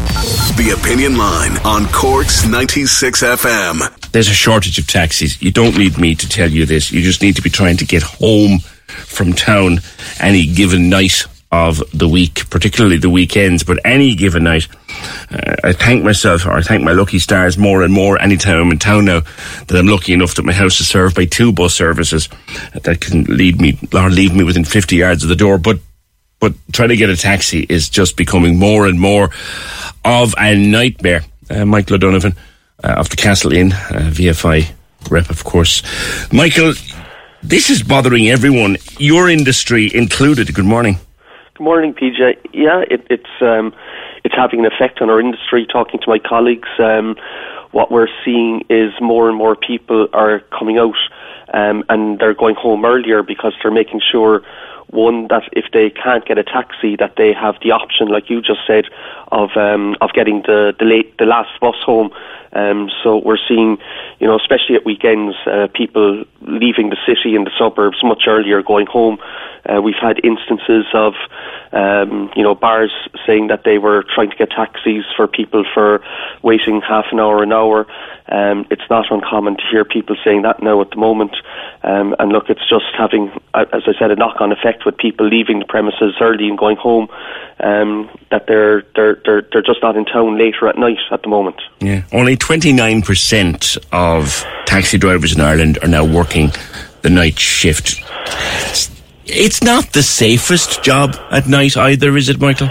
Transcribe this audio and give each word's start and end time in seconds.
The 0.00 0.76
Opinion 0.78 1.16
Line 1.16 1.56
on 1.64 1.86
Cork's 1.86 2.46
96 2.46 3.22
FM. 3.22 4.10
There's 4.12 4.28
a 4.28 4.34
shortage 4.34 4.78
of 4.78 4.86
taxis. 4.86 5.40
You 5.40 5.50
don't 5.50 5.76
need 5.78 5.96
me 5.96 6.14
to 6.14 6.28
tell 6.28 6.50
you 6.50 6.66
this. 6.66 6.92
You 6.92 7.00
just 7.00 7.22
need 7.22 7.36
to 7.36 7.42
be 7.42 7.48
trying 7.48 7.78
to 7.78 7.86
get 7.86 8.02
home 8.02 8.58
from 8.88 9.32
town 9.32 9.78
any 10.20 10.46
given 10.46 10.90
night 10.90 11.24
of 11.50 11.82
the 11.94 12.08
week, 12.08 12.50
particularly 12.50 12.98
the 12.98 13.08
weekends, 13.08 13.64
but 13.64 13.78
any 13.86 14.14
given 14.14 14.44
night. 14.44 14.68
Uh, 15.30 15.56
I 15.64 15.72
thank 15.72 16.04
myself, 16.04 16.44
or 16.44 16.52
I 16.52 16.62
thank 16.62 16.84
my 16.84 16.92
lucky 16.92 17.18
stars 17.18 17.56
more 17.56 17.82
and 17.82 17.92
more 17.92 18.20
anytime 18.20 18.58
I'm 18.58 18.72
in 18.72 18.78
town 18.78 19.06
now 19.06 19.20
that 19.20 19.78
I'm 19.78 19.86
lucky 19.86 20.12
enough 20.12 20.34
that 20.34 20.44
my 20.44 20.52
house 20.52 20.78
is 20.80 20.88
served 20.88 21.16
by 21.16 21.24
two 21.24 21.52
bus 21.52 21.74
services 21.74 22.28
that 22.74 23.00
can 23.00 23.24
lead 23.24 23.60
me, 23.60 23.78
or 23.94 24.10
leave 24.10 24.34
me 24.34 24.44
within 24.44 24.64
50 24.64 24.96
yards 24.96 25.22
of 25.22 25.30
the 25.30 25.36
door. 25.36 25.56
But 25.56 25.78
but 26.38 26.52
trying 26.72 26.90
to 26.90 26.96
get 26.96 27.08
a 27.08 27.16
taxi 27.16 27.60
is 27.68 27.88
just 27.88 28.16
becoming 28.16 28.58
more 28.58 28.86
and 28.86 29.00
more 29.00 29.30
of 30.06 30.34
a 30.38 30.54
nightmare. 30.56 31.22
Uh, 31.50 31.64
Michael 31.64 31.96
O'Donovan 31.96 32.34
uh, 32.82 32.94
of 32.98 33.08
the 33.08 33.16
Castle 33.16 33.52
Inn, 33.52 33.72
uh, 33.72 34.10
VFI 34.12 34.72
rep, 35.10 35.30
of 35.30 35.44
course. 35.44 35.82
Michael, 36.32 36.74
this 37.42 37.70
is 37.70 37.82
bothering 37.82 38.28
everyone, 38.28 38.76
your 38.98 39.28
industry 39.28 39.90
included. 39.94 40.54
Good 40.54 40.64
morning. 40.64 40.98
Good 41.54 41.64
morning, 41.64 41.94
PJ. 41.94 42.36
Yeah, 42.52 42.84
it, 42.90 43.06
it's 43.10 43.30
um, 43.40 43.74
it's 44.24 44.34
having 44.34 44.60
an 44.60 44.66
effect 44.66 45.00
on 45.00 45.10
our 45.10 45.20
industry. 45.20 45.66
Talking 45.70 46.00
to 46.00 46.08
my 46.08 46.18
colleagues, 46.18 46.68
um, 46.78 47.16
what 47.72 47.90
we're 47.90 48.08
seeing 48.24 48.64
is 48.68 48.92
more 49.00 49.28
and 49.28 49.36
more 49.36 49.56
people 49.56 50.08
are 50.12 50.40
coming 50.58 50.78
out 50.78 50.96
um, 51.52 51.84
and 51.88 52.18
they're 52.18 52.34
going 52.34 52.54
home 52.54 52.84
earlier 52.84 53.22
because 53.22 53.54
they're 53.62 53.72
making 53.72 54.00
sure 54.12 54.42
one 54.90 55.28
that 55.28 55.42
if 55.52 55.66
they 55.72 55.90
can't 55.90 56.24
get 56.24 56.38
a 56.38 56.44
taxi, 56.44 56.96
that 56.96 57.16
they 57.16 57.32
have 57.32 57.56
the 57.62 57.72
option, 57.72 58.08
like 58.08 58.30
you 58.30 58.40
just 58.40 58.60
said, 58.66 58.86
of 59.32 59.50
um, 59.56 59.96
of 60.00 60.12
getting 60.12 60.42
the 60.42 60.74
the 60.78 60.84
late 60.84 61.16
the 61.18 61.26
last 61.26 61.58
bus 61.60 61.76
home. 61.84 62.10
Um, 62.52 62.88
so 63.02 63.18
we're 63.18 63.38
seeing, 63.48 63.76
you 64.18 64.26
know, 64.26 64.36
especially 64.36 64.76
at 64.76 64.84
weekends, 64.86 65.36
uh, 65.46 65.68
people 65.74 66.24
leaving 66.40 66.88
the 66.88 66.96
city 67.06 67.36
and 67.36 67.46
the 67.46 67.50
suburbs 67.58 67.98
much 68.02 68.22
earlier, 68.26 68.62
going 68.62 68.86
home. 68.86 69.18
Uh, 69.68 69.80
we've 69.82 69.94
had 70.00 70.24
instances 70.24 70.86
of, 70.94 71.14
um, 71.72 72.30
you 72.36 72.42
know, 72.42 72.54
bars 72.54 72.92
saying 73.26 73.48
that 73.48 73.64
they 73.64 73.78
were 73.78 74.04
trying 74.14 74.30
to 74.30 74.36
get 74.36 74.50
taxis 74.50 75.04
for 75.16 75.26
people 75.26 75.64
for 75.74 76.02
waiting 76.42 76.80
half 76.80 77.06
an 77.12 77.20
hour, 77.20 77.42
an 77.42 77.52
hour. 77.52 77.86
Um, 78.28 78.66
it's 78.70 78.88
not 78.90 79.06
uncommon 79.10 79.56
to 79.56 79.62
hear 79.70 79.84
people 79.84 80.16
saying 80.24 80.42
that 80.42 80.62
now 80.62 80.80
at 80.80 80.90
the 80.90 80.96
moment. 80.96 81.36
Um, 81.82 82.14
and 82.18 82.32
look, 82.32 82.50
it's 82.50 82.68
just 82.68 82.86
having, 82.96 83.30
as 83.54 83.82
I 83.86 83.92
said, 83.98 84.10
a 84.10 84.16
knock-on 84.16 84.52
effect 84.52 84.84
with 84.84 84.96
people 84.96 85.28
leaving 85.28 85.60
the 85.60 85.64
premises 85.64 86.14
early 86.20 86.48
and 86.48 86.58
going 86.58 86.76
home. 86.76 87.08
Um, 87.58 88.10
that 88.30 88.46
they're 88.46 88.82
they're 88.94 89.20
they're 89.24 89.42
they're 89.50 89.62
just 89.62 89.80
not 89.80 89.96
in 89.96 90.04
town 90.04 90.36
later 90.36 90.68
at 90.68 90.76
night 90.76 90.98
at 91.10 91.22
the 91.22 91.28
moment. 91.28 91.56
Yeah, 91.80 92.02
only 92.12 92.36
twenty 92.36 92.72
nine 92.72 93.00
percent 93.00 93.78
of 93.92 94.44
taxi 94.66 94.98
drivers 94.98 95.34
in 95.34 95.40
Ireland 95.40 95.78
are 95.82 95.88
now 95.88 96.04
working 96.04 96.50
the 97.02 97.10
night 97.10 97.38
shift. 97.38 98.02
Not 99.62 99.92
the 99.92 100.02
safest 100.02 100.82
job 100.82 101.16
at 101.30 101.46
night 101.46 101.76
either, 101.76 102.16
is 102.16 102.28
it, 102.28 102.40
Michael? 102.40 102.70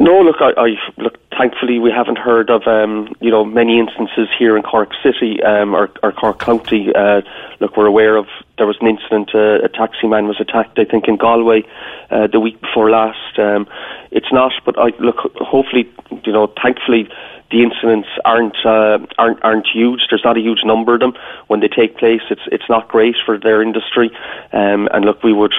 No, 0.00 0.22
look, 0.22 0.36
I, 0.40 0.52
I 0.56 0.76
look. 0.96 1.18
Thankfully, 1.36 1.78
we 1.78 1.90
haven't 1.90 2.16
heard 2.16 2.48
of 2.50 2.66
um, 2.66 3.14
you 3.20 3.30
know 3.30 3.44
many 3.44 3.78
instances 3.78 4.28
here 4.38 4.56
in 4.56 4.62
Cork 4.62 4.90
City 5.02 5.42
um, 5.42 5.74
or, 5.74 5.90
or 6.02 6.12
Cork 6.12 6.38
County. 6.38 6.90
Uh, 6.94 7.20
look, 7.60 7.76
we're 7.76 7.86
aware 7.86 8.16
of 8.16 8.26
there 8.56 8.66
was 8.66 8.78
an 8.80 8.86
incident. 8.86 9.34
Uh, 9.34 9.62
a 9.62 9.68
taxi 9.68 10.06
man 10.06 10.26
was 10.26 10.40
attacked, 10.40 10.78
I 10.78 10.84
think, 10.84 11.06
in 11.06 11.16
Galway 11.16 11.64
uh, 12.10 12.28
the 12.28 12.40
week 12.40 12.60
before 12.62 12.90
last. 12.90 13.38
Um, 13.38 13.68
it's 14.10 14.32
not, 14.32 14.52
but 14.64 14.78
I 14.78 14.92
look. 15.00 15.16
Hopefully, 15.36 15.90
you 16.24 16.32
know, 16.32 16.46
thankfully, 16.62 17.08
the 17.50 17.62
incidents 17.62 18.08
aren't 18.24 18.56
uh, 18.64 18.98
aren't 19.18 19.42
aren't 19.42 19.66
huge. 19.66 20.00
There's 20.08 20.24
not 20.24 20.36
a 20.36 20.40
huge 20.40 20.60
number 20.64 20.94
of 20.94 21.00
them 21.00 21.14
when 21.48 21.60
they 21.60 21.68
take 21.68 21.98
place. 21.98 22.22
It's 22.30 22.46
it's 22.52 22.68
not 22.68 22.88
great 22.88 23.16
for 23.24 23.38
their 23.38 23.62
industry. 23.62 24.10
Um, 24.52 24.88
and 24.92 25.04
look, 25.04 25.22
we 25.22 25.32
would 25.32 25.54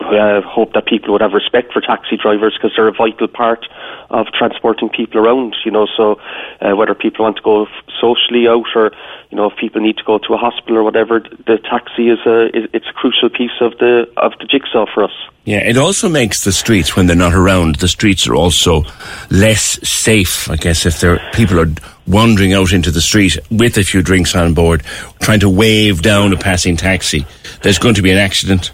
uh, 0.00 0.42
hope 0.42 0.74
that 0.74 0.86
people 0.86 1.12
would 1.12 1.22
have 1.22 1.32
respect 1.32 1.72
for 1.72 1.80
taxi 1.80 2.16
drivers 2.16 2.54
because 2.54 2.72
they're 2.76 2.88
a 2.88 2.92
vital 2.92 3.28
part 3.28 3.66
of 4.10 4.26
transporting 4.28 4.88
people 4.88 5.20
around. 5.20 5.56
You 5.64 5.70
know, 5.70 5.86
so 5.96 6.20
uh, 6.60 6.74
whether 6.76 6.94
people 6.94 7.24
want 7.24 7.36
to 7.36 7.42
go 7.42 7.66
socially 8.00 8.48
out 8.48 8.66
or 8.74 8.92
you 9.30 9.36
know 9.36 9.50
if 9.50 9.56
people 9.56 9.80
need 9.80 9.96
to 9.98 10.04
go 10.04 10.18
to 10.18 10.34
a 10.34 10.36
hospital 10.36 10.78
or 10.78 10.82
whatever, 10.82 11.20
the 11.20 11.58
taxi 11.58 12.08
is 12.08 12.18
a 12.26 12.46
is, 12.56 12.68
it's 12.72 12.86
a 12.88 12.92
crucial 12.92 13.28
piece 13.30 13.58
of 13.60 13.76
the 13.78 14.06
of 14.16 14.32
the 14.38 14.46
jigsaw 14.46 14.86
for 14.92 15.04
us. 15.04 15.12
Yeah, 15.44 15.58
it 15.58 15.76
also 15.76 16.08
makes 16.08 16.44
the 16.44 16.50
streets 16.52 16.96
when 16.96 17.06
they're 17.06 17.14
not 17.14 17.32
around. 17.32 17.76
The 17.76 17.88
streets 17.88 18.26
are 18.26 18.34
also 18.34 18.82
less 19.30 19.78
safe, 19.88 20.50
I 20.50 20.56
guess, 20.56 20.84
if 20.86 21.00
there 21.00 21.20
people 21.32 21.60
are 21.60 21.72
wandering 22.06 22.52
out 22.52 22.72
into 22.72 22.90
the 22.90 23.00
street 23.00 23.38
with 23.50 23.78
a 23.78 23.84
few 23.84 24.02
drinks 24.02 24.34
on 24.34 24.54
board, 24.54 24.82
trying 25.20 25.40
to 25.40 25.48
wave 25.48 26.02
down 26.02 26.32
a 26.32 26.36
passing 26.36 26.76
taxi. 26.76 27.26
There's 27.62 27.78
going 27.78 27.94
to 27.94 28.02
be 28.02 28.10
an 28.10 28.18
accident. 28.18 28.72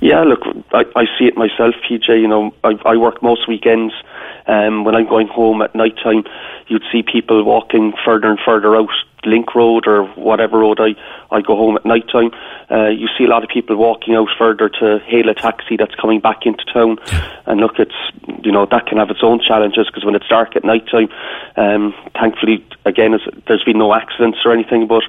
Yeah, 0.00 0.22
look, 0.22 0.40
I, 0.72 0.84
I 0.96 1.04
see 1.18 1.26
it 1.26 1.36
myself, 1.36 1.74
PJ. 1.88 2.08
You 2.08 2.28
know, 2.28 2.54
I, 2.62 2.78
I 2.84 2.96
work 2.96 3.22
most 3.22 3.48
weekends. 3.48 3.92
Um, 4.46 4.84
when 4.84 4.94
I'm 4.94 5.08
going 5.08 5.28
home 5.28 5.62
at 5.62 5.74
night 5.74 5.96
time, 6.02 6.24
you'd 6.68 6.82
see 6.92 7.02
people 7.02 7.42
walking 7.44 7.92
further 8.04 8.28
and 8.28 8.38
further 8.44 8.76
out 8.76 8.90
Link 9.26 9.54
Road 9.54 9.86
or 9.86 10.04
whatever 10.14 10.58
road 10.58 10.78
I, 10.80 10.94
I 11.34 11.40
go 11.40 11.56
home 11.56 11.76
at 11.76 11.84
night 11.84 12.08
time. 12.10 12.30
Uh, 12.70 12.88
you 12.88 13.08
see 13.16 13.24
a 13.24 13.28
lot 13.28 13.42
of 13.42 13.50
people 13.50 13.76
walking 13.76 14.14
out 14.14 14.28
further 14.38 14.68
to 14.68 14.98
hail 15.06 15.28
a 15.28 15.34
taxi 15.34 15.76
that's 15.76 15.94
coming 15.94 16.20
back 16.20 16.46
into 16.46 16.64
town. 16.72 16.98
And 17.46 17.60
look, 17.60 17.78
it's, 17.78 17.94
you 18.42 18.52
know, 18.52 18.66
that 18.70 18.86
can 18.86 18.98
have 18.98 19.10
its 19.10 19.20
own 19.22 19.40
challenges 19.40 19.86
because 19.86 20.04
when 20.04 20.14
it's 20.14 20.28
dark 20.28 20.56
at 20.56 20.64
night 20.64 20.86
time, 20.90 21.08
um, 21.56 21.94
thankfully, 22.14 22.64
again, 22.84 23.14
it's, 23.14 23.24
there's 23.46 23.64
been 23.64 23.78
no 23.78 23.94
accidents 23.94 24.38
or 24.44 24.52
anything, 24.52 24.86
but 24.86 25.02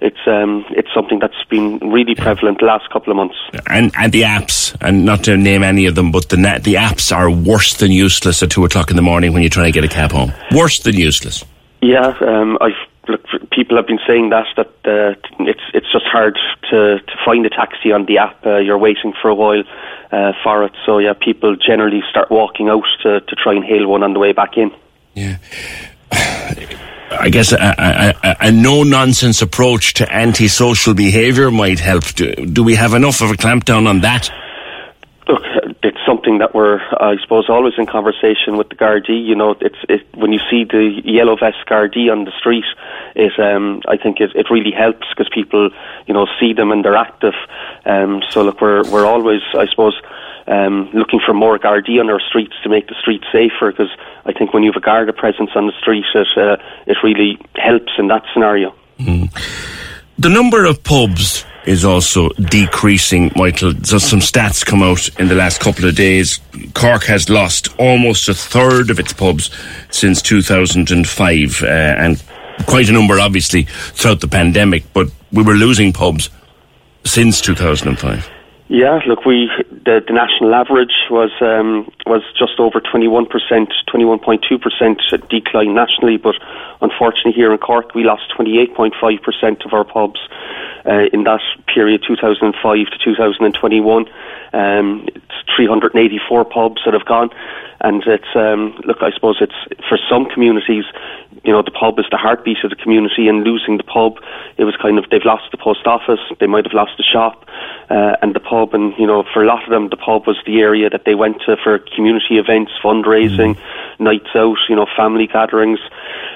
it's, 0.00 0.20
um, 0.26 0.64
it's 0.70 0.88
something 0.94 1.18
that's 1.18 1.42
been 1.48 1.78
really 1.78 2.14
prevalent 2.14 2.60
the 2.60 2.66
last 2.66 2.90
couple 2.90 3.10
of 3.10 3.16
months. 3.16 3.36
And 3.66 3.92
and 3.96 4.12
the 4.12 4.22
apps, 4.22 4.76
and 4.80 5.04
not 5.04 5.24
to 5.24 5.36
name 5.36 5.62
any 5.62 5.86
of 5.86 5.94
them, 5.94 6.12
but 6.12 6.28
the 6.28 6.36
net, 6.36 6.64
the 6.64 6.74
apps 6.74 7.14
are 7.14 7.30
worse 7.30 7.74
than 7.74 7.90
useless 7.90 8.42
at 8.42 8.50
two 8.50 8.64
o'clock 8.64 8.90
in 8.90 8.96
the 8.96 9.02
morning 9.02 9.32
when 9.32 9.42
you're 9.42 9.50
trying 9.50 9.72
to 9.72 9.72
get 9.72 9.84
a 9.84 9.92
cab 9.92 10.12
home. 10.12 10.32
Worse 10.52 10.80
than 10.80 10.94
useless. 10.94 11.44
Yeah, 11.82 12.14
um, 12.20 12.58
I've 12.60 12.72
people 13.50 13.76
have 13.76 13.86
been 13.86 14.00
saying 14.06 14.30
that 14.30 14.46
that 14.56 14.68
uh, 14.84 15.14
it's 15.40 15.60
it's 15.74 15.90
just 15.92 16.06
hard 16.06 16.38
to 16.70 16.98
to 17.00 17.12
find 17.24 17.44
a 17.46 17.50
taxi 17.50 17.92
on 17.92 18.06
the 18.06 18.18
app. 18.18 18.44
Uh, 18.44 18.58
you're 18.58 18.78
waiting 18.78 19.12
for 19.20 19.28
a 19.28 19.34
while 19.34 19.62
uh, 20.12 20.32
for 20.42 20.64
it, 20.64 20.72
so 20.86 20.98
yeah, 20.98 21.12
people 21.12 21.56
generally 21.56 22.02
start 22.10 22.30
walking 22.30 22.68
out 22.68 22.84
to 23.02 23.20
to 23.20 23.36
try 23.36 23.54
and 23.54 23.64
hail 23.64 23.86
one 23.86 24.02
on 24.02 24.12
the 24.12 24.18
way 24.18 24.32
back 24.32 24.56
in. 24.56 24.70
Yeah. 25.14 25.38
I 27.12 27.28
guess 27.28 27.50
a, 27.52 27.56
a, 27.56 28.14
a, 28.22 28.36
a 28.40 28.52
no 28.52 28.84
nonsense 28.84 29.42
approach 29.42 29.94
to 29.94 30.10
antisocial 30.10 30.94
behaviour 30.94 31.50
might 31.50 31.80
help. 31.80 32.04
Do, 32.04 32.32
do 32.34 32.62
we 32.62 32.76
have 32.76 32.94
enough 32.94 33.20
of 33.20 33.32
a 33.32 33.34
clampdown 33.34 33.88
on 33.88 34.00
that? 34.02 34.30
Look, 35.26 35.42
something 36.10 36.38
that 36.38 36.54
we're, 36.54 36.80
I 36.98 37.16
suppose, 37.22 37.48
always 37.48 37.74
in 37.78 37.86
conversation 37.86 38.56
with 38.56 38.68
the 38.68 38.74
Gardaí. 38.74 39.24
You 39.24 39.36
know, 39.36 39.54
it's 39.60 39.78
it, 39.88 40.02
when 40.16 40.32
you 40.32 40.40
see 40.50 40.64
the 40.64 41.00
yellow 41.04 41.36
vest 41.36 41.58
Gardaí 41.68 42.10
on 42.10 42.24
the 42.24 42.32
street, 42.38 42.64
it 43.14 43.38
um, 43.38 43.82
I 43.86 43.96
think 43.96 44.20
it, 44.20 44.30
it 44.34 44.50
really 44.50 44.72
helps 44.72 45.06
because 45.10 45.30
people, 45.32 45.70
you 46.06 46.14
know, 46.14 46.26
see 46.40 46.52
them 46.52 46.72
and 46.72 46.84
they're 46.84 46.96
active. 46.96 47.34
Um, 47.84 48.22
so 48.30 48.42
look, 48.42 48.60
we're 48.60 48.82
we're 48.90 49.06
always, 49.06 49.42
I 49.54 49.66
suppose, 49.66 49.94
um, 50.48 50.90
looking 50.92 51.20
for 51.24 51.32
more 51.32 51.58
Gardaí 51.58 52.00
on 52.00 52.10
our 52.10 52.20
streets 52.20 52.54
to 52.64 52.68
make 52.68 52.88
the 52.88 52.96
streets 53.00 53.26
safer. 53.30 53.70
Because 53.70 53.90
I 54.24 54.32
think 54.32 54.52
when 54.52 54.64
you 54.64 54.72
have 54.72 54.82
a 54.82 54.84
Garda 54.84 55.12
presence 55.12 55.50
on 55.54 55.66
the 55.66 55.74
street, 55.80 56.04
it 56.14 56.28
uh, 56.36 56.56
it 56.86 56.96
really 57.04 57.38
helps 57.54 57.92
in 57.98 58.08
that 58.08 58.24
scenario. 58.32 58.74
The 60.18 60.28
number 60.28 60.64
of 60.66 60.82
pubs 60.82 61.46
is 61.66 61.84
also 61.84 62.30
decreasing, 62.30 63.30
Michael. 63.36 63.74
So 63.84 63.98
some 63.98 64.20
stats 64.20 64.64
come 64.64 64.82
out 64.82 65.08
in 65.18 65.28
the 65.28 65.34
last 65.34 65.60
couple 65.60 65.86
of 65.86 65.94
days. 65.94 66.40
Cork 66.74 67.04
has 67.04 67.28
lost 67.28 67.68
almost 67.78 68.28
a 68.28 68.34
third 68.34 68.90
of 68.90 68.98
its 68.98 69.12
pubs 69.12 69.50
since 69.90 70.22
2005, 70.22 71.62
uh, 71.62 71.66
and 71.66 72.22
quite 72.66 72.88
a 72.88 72.92
number, 72.92 73.20
obviously, 73.20 73.64
throughout 73.64 74.20
the 74.20 74.28
pandemic. 74.28 74.84
But 74.92 75.08
we 75.32 75.42
were 75.42 75.54
losing 75.54 75.92
pubs 75.92 76.30
since 77.04 77.40
2005. 77.40 78.30
Yeah, 78.68 79.00
look, 79.04 79.24
we 79.26 79.50
the, 79.84 79.98
the 80.06 80.14
national 80.14 80.54
average 80.54 80.94
was 81.10 81.32
um, 81.40 81.90
was 82.06 82.22
just 82.38 82.60
over 82.60 82.80
twenty 82.80 83.08
one 83.08 83.26
percent, 83.26 83.74
twenty 83.88 84.04
one 84.04 84.20
point 84.20 84.46
two 84.48 84.60
percent 84.60 85.02
decline 85.28 85.74
nationally, 85.74 86.18
but 86.18 86.36
unfortunately 86.80 87.32
here 87.32 87.50
in 87.50 87.58
Cork 87.58 87.96
we 87.96 88.04
lost 88.04 88.30
twenty 88.32 88.60
eight 88.60 88.72
point 88.76 88.94
five 89.00 89.22
percent 89.22 89.64
of 89.66 89.72
our 89.72 89.82
pubs 89.82 90.20
uh, 90.86 91.06
in 91.12 91.24
that 91.24 91.40
period, 91.72 92.02
two 92.06 92.16
thousand 92.16 92.46
and 92.46 92.54
five 92.62 92.86
to 92.90 92.98
two 93.02 93.14
thousand 93.14 93.44
and 93.44 93.54
twenty 93.54 93.80
one. 93.80 94.06
Um, 94.52 95.08
it's 95.08 95.50
three 95.54 95.66
hundred 95.66 95.94
and 95.94 96.04
eighty 96.04 96.20
four 96.28 96.44
pubs 96.44 96.82
that 96.84 96.94
have 96.94 97.06
gone, 97.06 97.30
and 97.80 98.02
it's 98.06 98.34
um, 98.34 98.78
look, 98.84 98.98
I 99.02 99.10
suppose 99.12 99.38
it's 99.40 99.54
for 99.88 99.98
some 100.08 100.26
communities 100.26 100.84
you 101.44 101.52
know, 101.52 101.62
the 101.62 101.70
pub 101.70 101.98
is 101.98 102.04
the 102.10 102.16
heartbeat 102.16 102.58
of 102.64 102.70
the 102.70 102.76
community, 102.76 103.28
and 103.28 103.44
losing 103.44 103.78
the 103.78 103.82
pub, 103.82 104.18
it 104.58 104.64
was 104.64 104.76
kind 104.76 104.98
of 104.98 105.08
they've 105.10 105.24
lost 105.24 105.50
the 105.50 105.56
post 105.56 105.86
office, 105.86 106.20
they 106.38 106.46
might 106.46 106.64
have 106.64 106.74
lost 106.74 106.92
the 106.98 107.02
shop, 107.02 107.48
uh, 107.88 108.16
and 108.20 108.34
the 108.34 108.40
pub, 108.40 108.74
and 108.74 108.92
you 108.98 109.06
know, 109.06 109.24
for 109.32 109.42
a 109.42 109.46
lot 109.46 109.62
of 109.64 109.70
them, 109.70 109.88
the 109.88 109.96
pub 109.96 110.26
was 110.26 110.36
the 110.44 110.60
area 110.60 110.90
that 110.90 111.04
they 111.04 111.14
went 111.14 111.40
to 111.46 111.56
for 111.56 111.78
community 111.78 112.36
events, 112.36 112.72
fundraising, 112.82 113.56
nights 113.98 114.28
out, 114.34 114.58
you 114.68 114.76
know, 114.76 114.86
family 114.96 115.26
gatherings. 115.26 115.80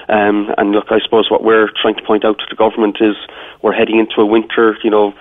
Um, 0.07 0.53
and 0.57 0.71
look, 0.71 0.91
I 0.91 0.99
suppose 0.99 1.29
what 1.29 1.43
we're 1.43 1.69
trying 1.81 1.95
to 1.95 2.03
point 2.03 2.25
out 2.25 2.37
to 2.39 2.45
the 2.49 2.55
government 2.55 2.97
is 3.01 3.15
we're 3.61 3.73
heading 3.73 3.99
into 3.99 4.21
a 4.21 4.25
winter, 4.25 4.77
you 4.83 4.89
know, 4.89 5.13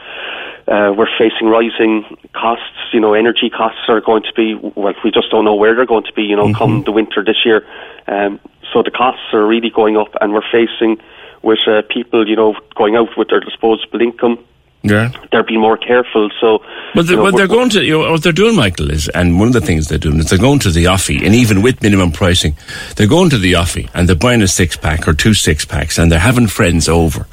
uh, 0.66 0.94
we're 0.96 1.08
facing 1.19 1.48
rising 1.48 2.04
costs. 2.32 2.92
You 2.92 3.00
know, 3.00 3.12
energy 3.12 3.50
costs 3.50 3.82
are 3.88 4.00
going 4.00 4.22
to 4.22 4.32
be 4.34 4.54
well. 4.54 4.94
We 5.04 5.10
just 5.10 5.31
don't 5.31 5.44
know 5.44 5.54
where 5.54 5.75
they're 5.75 5.86
going 5.86 6.04
to 6.04 6.12
be. 6.12 6.22
You 6.22 6.36
know, 6.36 6.46
mm-hmm. 6.46 6.56
come 6.56 6.84
the 6.84 6.92
winter 6.92 7.22
this 7.22 7.44
year. 7.44 7.66
Um, 8.06 8.40
so 8.72 8.82
the 8.82 8.90
costs 8.90 9.32
are 9.32 9.46
really 9.46 9.70
going 9.70 9.96
up, 9.96 10.14
and 10.20 10.32
we're 10.32 10.48
facing 10.50 10.98
with 11.42 11.58
uh, 11.66 11.82
people, 11.90 12.26
you 12.26 12.37
know, 12.37 12.56
going 12.75 12.96
out 12.96 13.10
with 13.16 13.28
their 13.28 13.40
disposable 13.40 14.00
income. 14.00 14.38
Yeah, 14.84 15.10
they're 15.32 15.42
being 15.42 15.60
more 15.60 15.78
careful. 15.78 16.31
So, 16.40 16.62
but, 16.94 17.06
the, 17.06 17.12
you 17.12 17.16
know, 17.16 17.22
what 17.22 17.36
they're 17.36 17.48
going 17.48 17.70
to, 17.70 17.82
you 17.82 18.02
know, 18.02 18.12
what 18.12 18.22
they're 18.22 18.32
doing, 18.32 18.54
Michael, 18.54 18.90
is, 18.90 19.08
and 19.08 19.38
one 19.38 19.48
of 19.48 19.54
the 19.54 19.62
things 19.62 19.88
they're 19.88 19.96
doing 19.98 20.19
is 20.19 20.28
they're 20.28 20.38
going 20.38 20.58
to 20.60 20.70
the 20.70 20.86
Offi, 20.88 21.25
and 21.25 21.34
even 21.34 21.62
with 21.62 21.82
minimum 21.82 22.12
pricing, 22.12 22.54
they're 22.96 23.08
going 23.08 23.31
to 23.31 23.38
the 23.38 23.54
Offi 23.54 23.88
and 23.94 24.06
they're 24.06 24.14
buying 24.14 24.42
a 24.42 24.48
six 24.48 24.76
pack 24.76 25.08
or 25.08 25.14
two 25.14 25.32
six 25.32 25.64
packs, 25.64 25.98
and 25.98 26.12
they're 26.12 26.19
having 26.19 26.46
friends 26.46 26.88
over 26.88 27.26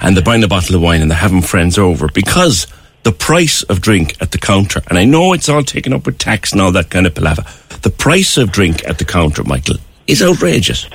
and 0.00 0.16
they're 0.16 0.24
buying 0.24 0.44
a 0.44 0.48
bottle 0.48 0.76
of 0.76 0.82
wine 0.82 1.00
and 1.02 1.10
they're 1.10 1.18
having 1.18 1.42
friends 1.42 1.78
over 1.78 2.08
because 2.08 2.66
the 3.02 3.12
price 3.12 3.62
of 3.64 3.80
drink 3.80 4.16
at 4.20 4.30
the 4.30 4.38
counter, 4.38 4.80
and 4.88 4.98
I 4.98 5.04
know 5.04 5.32
it's 5.32 5.48
all 5.48 5.62
taken 5.64 5.92
up 5.92 6.06
with 6.06 6.18
tax 6.18 6.52
and 6.52 6.60
all 6.60 6.72
that 6.72 6.90
kind 6.90 7.06
of 7.06 7.14
palaver, 7.14 7.44
the 7.82 7.90
price 7.90 8.36
of 8.36 8.52
drink 8.52 8.86
at 8.86 8.98
the 8.98 9.04
counter, 9.04 9.42
Michael, 9.42 9.76
is 10.06 10.22
outrageous. 10.22 10.88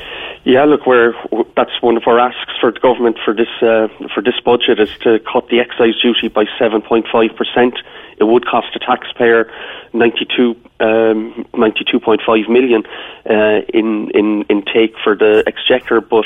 Yeah, 0.48 0.64
look, 0.64 0.88
we're, 0.88 1.12
that's 1.58 1.82
one 1.82 1.98
of 1.98 2.04
our 2.08 2.18
asks 2.20 2.54
for 2.62 2.72
the 2.72 2.80
government 2.80 3.18
for 3.26 3.34
this 3.34 3.50
uh, 3.62 3.90
for 4.16 4.24
this 4.24 4.40
budget 4.46 4.80
is 4.80 4.90
to 5.02 5.20
cut 5.20 5.50
the 5.50 5.60
excise 5.60 6.00
duty 6.02 6.30
by 6.30 6.46
seven 6.58 6.82
point 6.82 7.06
five 7.12 7.36
percent. 7.36 7.78
It 8.18 8.24
would 8.24 8.46
cost 8.46 8.68
the 8.74 8.80
taxpayer 8.80 9.52
92, 9.94 10.56
um, 10.80 11.46
92.5 11.54 12.50
million 12.50 12.84
uh, 13.30 13.62
in, 13.74 14.10
in 14.12 14.44
in 14.44 14.64
take 14.64 14.96
for 15.04 15.18
the 15.18 15.44
exchequer, 15.46 16.00
but 16.00 16.24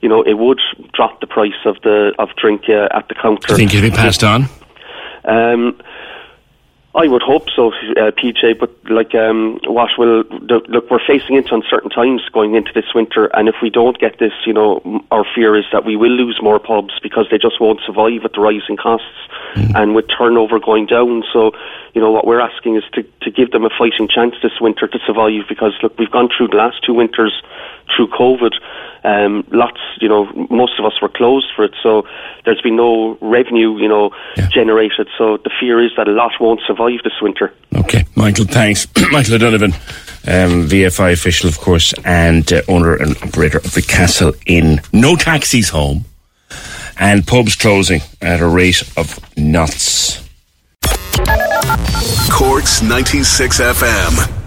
you 0.00 0.08
know 0.08 0.22
it 0.22 0.34
would 0.34 0.60
drop 0.92 1.20
the 1.20 1.26
price 1.26 1.66
of 1.66 1.74
the 1.82 2.14
of 2.20 2.28
drink 2.36 2.68
uh, 2.68 2.96
at 2.96 3.08
the 3.08 3.16
counter. 3.16 3.48
Do 3.48 3.54
you 3.54 3.56
think 3.56 3.74
it'll 3.74 3.90
be 3.90 3.96
passed 3.96 4.22
on? 4.22 4.44
Um, 5.24 5.80
I 6.96 7.08
would 7.08 7.22
hope 7.22 7.50
so, 7.50 7.72
uh, 7.72 8.12
PJ. 8.12 8.58
But 8.58 8.70
like, 8.88 9.14
um, 9.16 9.58
what 9.66 9.90
will 9.98 10.22
the, 10.22 10.62
look? 10.68 10.90
We're 10.90 11.04
facing 11.04 11.34
into 11.34 11.54
uncertain 11.54 11.90
times 11.90 12.22
going 12.32 12.54
into 12.54 12.70
this 12.72 12.94
winter, 12.94 13.26
and 13.34 13.48
if 13.48 13.56
we 13.60 13.68
don't 13.68 13.98
get 13.98 14.20
this, 14.20 14.32
you 14.46 14.52
know, 14.52 15.02
our 15.10 15.24
fear 15.34 15.56
is 15.56 15.64
that 15.72 15.84
we 15.84 15.96
will 15.96 16.12
lose 16.12 16.38
more 16.40 16.60
pubs 16.60 16.94
because 17.02 17.26
they 17.32 17.38
just 17.38 17.60
won't 17.60 17.80
survive 17.84 18.24
at 18.24 18.32
the 18.32 18.40
rising 18.40 18.76
costs, 18.76 19.28
mm. 19.54 19.74
and 19.74 19.96
with 19.96 20.06
turnover 20.06 20.60
going 20.60 20.86
down. 20.86 21.24
So, 21.32 21.50
you 21.94 22.00
know, 22.00 22.12
what 22.12 22.26
we're 22.28 22.40
asking 22.40 22.76
is 22.76 22.84
to 22.92 23.02
to 23.22 23.30
give 23.30 23.50
them 23.50 23.64
a 23.64 23.70
fighting 23.76 24.06
chance 24.06 24.36
this 24.40 24.60
winter 24.60 24.86
to 24.86 24.98
survive 25.04 25.48
because 25.48 25.72
look, 25.82 25.98
we've 25.98 26.10
gone 26.10 26.28
through 26.36 26.48
the 26.48 26.56
last 26.56 26.84
two 26.84 26.94
winters 26.94 27.42
through 27.94 28.08
COVID. 28.08 28.54
Um, 29.04 29.44
lots, 29.50 29.80
you 30.00 30.08
know, 30.08 30.26
most 30.48 30.78
of 30.78 30.84
us 30.86 30.94
were 31.02 31.10
closed 31.10 31.48
for 31.54 31.64
it, 31.64 31.74
so 31.82 32.06
there's 32.44 32.62
been 32.62 32.76
no 32.76 33.18
revenue, 33.20 33.76
you 33.76 33.88
know, 33.88 34.12
yeah. 34.36 34.48
generated. 34.48 35.08
So 35.18 35.36
the 35.36 35.50
fear 35.60 35.84
is 35.84 35.90
that 35.96 36.08
a 36.08 36.12
lot 36.12 36.32
won't 36.40 36.60
survive 36.66 36.83
this 37.02 37.20
winter. 37.20 37.52
Okay, 37.74 38.04
Michael, 38.14 38.44
thanks. 38.44 38.86
Michael 39.12 39.34
O'Donovan, 39.34 39.72
um, 39.72 40.68
VFI 40.68 41.12
official, 41.12 41.48
of 41.48 41.58
course, 41.58 41.94
and 42.04 42.50
uh, 42.52 42.62
owner 42.68 42.94
and 42.96 43.16
operator 43.22 43.58
of 43.58 43.74
the 43.74 43.82
Castle 43.82 44.32
Inn. 44.46 44.80
No 44.92 45.16
taxis 45.16 45.70
home, 45.70 46.04
and 46.98 47.26
pubs 47.26 47.56
closing 47.56 48.00
at 48.20 48.40
a 48.40 48.46
rate 48.48 48.82
of 48.96 49.18
knots. 49.36 50.22
Corks 52.30 52.82
96 52.82 53.60
FM. 53.60 54.43